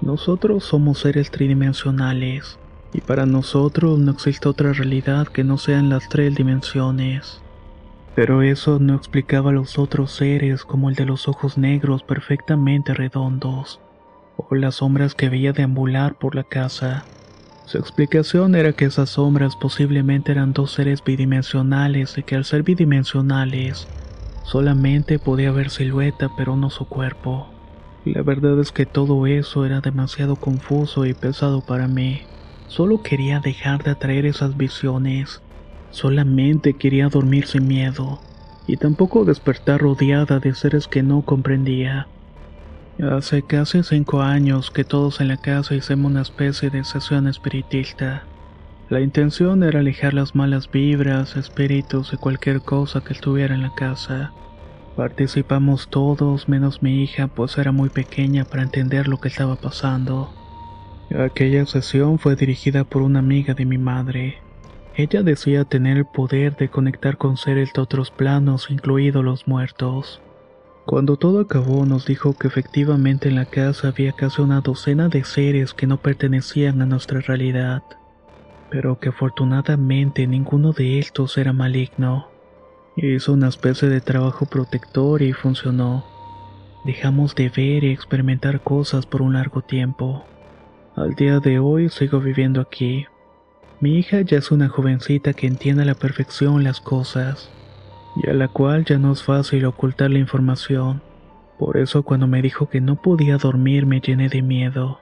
Nosotros 0.00 0.64
somos 0.64 1.00
seres 1.00 1.30
tridimensionales, 1.30 2.58
y 2.92 3.00
para 3.00 3.26
nosotros 3.26 3.98
no 3.98 4.12
existe 4.12 4.48
otra 4.48 4.72
realidad 4.72 5.26
que 5.28 5.44
no 5.44 5.58
sean 5.58 5.88
las 5.88 6.08
tres 6.08 6.34
dimensiones. 6.34 7.42
Pero 8.14 8.40
eso 8.40 8.78
no 8.78 8.94
explicaba 8.94 9.50
a 9.50 9.52
los 9.52 9.78
otros 9.78 10.12
seres 10.12 10.64
como 10.64 10.88
el 10.88 10.94
de 10.94 11.04
los 11.04 11.28
ojos 11.28 11.58
negros 11.58 12.02
perfectamente 12.02 12.94
redondos, 12.94 13.80
o 14.38 14.54
las 14.54 14.76
sombras 14.76 15.14
que 15.14 15.28
veía 15.28 15.52
deambular 15.52 16.14
por 16.14 16.34
la 16.34 16.44
casa. 16.44 17.04
Su 17.66 17.78
explicación 17.78 18.54
era 18.54 18.72
que 18.72 18.86
esas 18.86 19.10
sombras 19.10 19.56
posiblemente 19.56 20.32
eran 20.32 20.52
dos 20.52 20.72
seres 20.72 21.02
bidimensionales 21.04 22.16
y 22.16 22.22
que 22.22 22.36
al 22.36 22.44
ser 22.44 22.62
bidimensionales, 22.62 23.88
solamente 24.46 25.18
podía 25.18 25.52
ver 25.52 25.70
silueta 25.70 26.30
pero 26.36 26.56
no 26.56 26.70
su 26.70 26.88
cuerpo. 26.88 27.48
La 28.04 28.22
verdad 28.22 28.58
es 28.60 28.72
que 28.72 28.86
todo 28.86 29.26
eso 29.26 29.66
era 29.66 29.80
demasiado 29.80 30.36
confuso 30.36 31.06
y 31.06 31.14
pesado 31.14 31.60
para 31.60 31.88
mí. 31.88 32.22
Solo 32.68 33.02
quería 33.02 33.40
dejar 33.40 33.82
de 33.84 33.90
atraer 33.90 34.26
esas 34.26 34.56
visiones 34.56 35.42
Solamente 35.96 36.76
quería 36.76 37.08
dormir 37.08 37.46
sin 37.46 37.66
miedo, 37.66 38.20
y 38.66 38.76
tampoco 38.76 39.24
despertar 39.24 39.80
rodeada 39.80 40.40
de 40.40 40.54
seres 40.54 40.88
que 40.88 41.02
no 41.02 41.22
comprendía. 41.22 42.10
Hace 42.98 43.42
casi 43.42 43.82
cinco 43.82 44.20
años 44.20 44.70
que 44.70 44.84
todos 44.84 45.20
en 45.22 45.28
la 45.28 45.36
casa 45.36 45.74
hicimos 45.74 46.10
una 46.10 46.22
especie 46.22 46.70
de 46.70 46.84
sesión 46.84 47.28
espiritista. 47.28 48.28
La 48.88 49.00
intención 49.00 49.64
era 49.64 49.80
alejar 49.80 50.14
las 50.14 50.36
malas 50.36 50.70
vibras, 50.70 51.36
espíritus 51.36 52.12
y 52.12 52.16
cualquier 52.16 52.60
cosa 52.60 53.02
que 53.02 53.14
estuviera 53.14 53.52
en 53.52 53.62
la 53.62 53.74
casa. 53.74 54.32
Participamos 54.94 55.88
todos 55.88 56.48
menos 56.48 56.84
mi 56.84 57.02
hija, 57.02 57.26
pues 57.26 57.58
era 57.58 57.72
muy 57.72 57.88
pequeña 57.88 58.44
para 58.44 58.62
entender 58.62 59.08
lo 59.08 59.18
que 59.18 59.26
estaba 59.26 59.56
pasando. 59.56 60.32
Aquella 61.18 61.66
sesión 61.66 62.20
fue 62.20 62.36
dirigida 62.36 62.84
por 62.84 63.02
una 63.02 63.18
amiga 63.18 63.54
de 63.54 63.64
mi 63.64 63.76
madre. 63.76 64.38
Ella 64.94 65.24
decía 65.24 65.64
tener 65.64 65.96
el 65.96 66.06
poder 66.06 66.56
de 66.56 66.68
conectar 66.68 67.18
con 67.18 67.36
seres 67.36 67.72
de 67.74 67.82
otros 67.82 68.12
planos, 68.12 68.70
incluidos 68.70 69.24
los 69.24 69.48
muertos. 69.48 70.22
Cuando 70.86 71.16
todo 71.16 71.40
acabó 71.40 71.84
nos 71.86 72.06
dijo 72.06 72.38
que 72.38 72.46
efectivamente 72.46 73.28
en 73.28 73.34
la 73.34 73.46
casa 73.46 73.88
había 73.88 74.12
casi 74.12 74.42
una 74.42 74.60
docena 74.60 75.08
de 75.08 75.24
seres 75.24 75.74
que 75.74 75.88
no 75.88 75.96
pertenecían 75.96 76.80
a 76.80 76.86
nuestra 76.86 77.20
realidad, 77.20 77.82
pero 78.70 78.98
que 78.98 79.10
afortunadamente 79.10 80.26
ninguno 80.26 80.72
de 80.72 80.98
estos 80.98 81.38
era 81.38 81.52
maligno. 81.52 82.28
Hizo 82.96 83.32
una 83.32 83.48
especie 83.48 83.88
de 83.88 84.00
trabajo 84.00 84.46
protector 84.46 85.22
y 85.22 85.32
funcionó. 85.32 86.04
Dejamos 86.84 87.34
de 87.34 87.48
ver 87.48 87.84
y 87.84 87.90
experimentar 87.90 88.60
cosas 88.62 89.06
por 89.06 89.22
un 89.22 89.34
largo 89.34 89.60
tiempo. 89.62 90.24
Al 90.94 91.14
día 91.14 91.40
de 91.40 91.58
hoy 91.58 91.90
sigo 91.90 92.20
viviendo 92.20 92.60
aquí. 92.60 93.06
Mi 93.80 93.98
hija 93.98 94.22
ya 94.22 94.38
es 94.38 94.50
una 94.50 94.68
jovencita 94.68 95.34
que 95.34 95.46
entiende 95.46 95.82
a 95.82 95.86
la 95.86 95.94
perfección 95.94 96.64
las 96.64 96.80
cosas 96.80 97.50
y 98.16 98.30
a 98.30 98.32
la 98.32 98.48
cual 98.48 98.86
ya 98.86 98.98
no 98.98 99.12
es 99.12 99.22
fácil 99.22 99.66
ocultar 99.66 100.10
la 100.10 100.18
información. 100.18 101.02
Por 101.58 101.76
eso 101.76 102.02
cuando 102.02 102.26
me 102.26 102.40
dijo 102.40 102.68
que 102.70 102.80
no 102.80 102.96
podía 102.96 103.36
dormir 103.36 103.84
me 103.84 104.00
llené 104.00 104.30
de 104.30 104.40
miedo. 104.40 105.00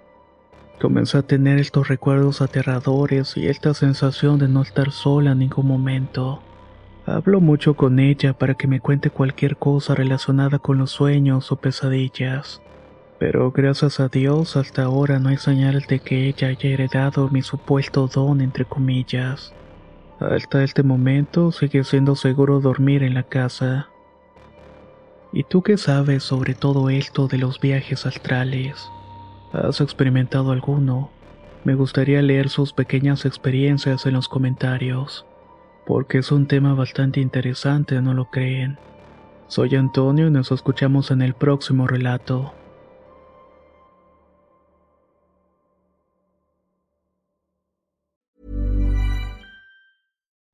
Comencé 0.81 1.19
a 1.19 1.23
tener 1.23 1.59
estos 1.59 1.89
recuerdos 1.89 2.43
aterradores 2.43 3.37
y 3.37 3.47
esta 3.47 3.75
sensación 3.75 4.39
de 4.39 4.49
no 4.49 4.63
estar 4.63 4.91
sola 4.91 5.33
en 5.33 5.39
ningún 5.39 5.67
momento. 5.67 6.43
Hablo 7.07 7.41
mucho 7.41 7.75
con 7.75 7.99
ella 7.99 8.33
para 8.33 8.55
que 8.55 8.67
me 8.67 8.81
cuente 8.81 9.11
cualquier 9.11 9.57
cosa 9.57 9.95
relacionada 9.95 10.59
con 10.59 10.79
los 10.79 10.91
sueños 10.91 11.53
o 11.53 11.57
pesadillas. 11.57 12.61
Pero 13.19 13.53
gracias 13.53 14.01
a 14.01 14.09
Dios 14.09 14.57
hasta 14.57 14.85
ahora 14.85 15.19
no 15.19 15.29
hay 15.29 15.37
señales 15.37 15.87
de 15.87 16.01
que 16.01 16.27
ella 16.29 16.49
haya 16.49 16.71
heredado 16.71 17.29
mi 17.29 17.43
supuesto 17.43 18.09
don 18.09 18.41
entre 18.41 18.65
comillas. 18.65 19.55
Hasta 20.19 20.65
este 20.65 20.83
momento 20.83 21.53
sigue 21.53 21.85
siendo 21.85 22.17
seguro 22.17 22.61
dormir 22.61 23.03
en 23.03 23.15
la 23.15 23.23
casa. 23.23 23.89
¿Y 25.33 25.45
tú 25.45 25.63
qué 25.63 25.77
sabes 25.77 26.23
sobre 26.23 26.55
todo 26.55 26.91
esto 26.91 27.29
de 27.29 27.39
los 27.39 27.61
viajes 27.61 28.07
astrales? 28.07 28.91
¿Has 29.55 29.81
experimentado 29.81 30.51
alguno? 30.51 31.11
Me 31.63 31.77
gustaría 31.77 32.21
leer 32.23 32.49
sus 32.49 32.73
pequeñas 32.73 33.25
experiencias 33.25 34.05
en 34.05 34.15
los 34.15 34.29
comentarios, 34.29 35.25
porque 35.87 36.19
es 36.19 36.33
un 36.33 36.49
tema 36.49 36.75
bastante 36.75 37.21
interesante, 37.21 38.03
¿no 38.03 38.15
lo 38.15 38.25
creen? 38.25 38.79
Soy 39.47 39.77
Antonio 39.77 40.27
y 40.27 40.31
nos 40.33 40.51
escuchamos 40.51 41.13
en 41.13 41.23
el 41.23 41.35
próximo 41.35 41.87
relato. 41.87 42.53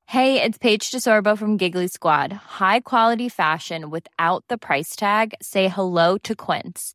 Hey, 0.04 0.42
it's 0.42 0.58
Paige 0.58 0.90
DeSorbo 0.90 1.38
from 1.38 1.56
Giggly 1.56 1.88
Squad. 1.88 2.32
High 2.58 2.80
quality 2.80 3.30
fashion 3.30 3.90
without 3.90 4.44
the 4.48 4.58
price 4.58 4.94
tag. 4.94 5.32
Say 5.40 5.68
hello 5.68 6.18
to 6.18 6.34
Quince. 6.34 6.94